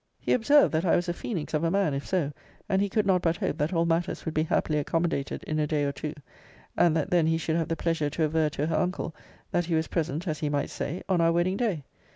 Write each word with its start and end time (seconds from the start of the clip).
He 0.19 0.33
observed, 0.33 0.73
that 0.73 0.83
I 0.83 0.95
was 0.95 1.07
a 1.07 1.13
phoenix 1.13 1.53
of 1.53 1.63
a 1.63 1.69
man, 1.69 1.93
if 1.93 2.07
so; 2.07 2.31
and 2.67 2.81
he 2.81 2.89
could 2.89 3.05
not 3.05 3.21
but 3.21 3.37
hope 3.37 3.59
that 3.59 3.71
all 3.71 3.85
matters 3.85 4.25
would 4.25 4.33
be 4.33 4.41
happily 4.41 4.79
accommodated 4.79 5.43
in 5.43 5.59
a 5.59 5.67
day 5.67 5.83
or 5.83 5.91
two; 5.91 6.15
and 6.75 6.97
that 6.97 7.11
then 7.11 7.27
he 7.27 7.37
should 7.37 7.55
have 7.55 7.67
the 7.67 7.75
pleasure 7.75 8.09
to 8.09 8.23
aver 8.23 8.49
to 8.49 8.65
her 8.65 8.75
uncle, 8.75 9.13
that 9.51 9.65
he 9.65 9.75
was 9.75 9.85
present, 9.89 10.27
as 10.27 10.39
he 10.39 10.49
might 10.49 10.71
say, 10.71 11.03
on 11.07 11.21
our 11.21 11.31
wedding 11.31 11.55
day. 11.55 11.83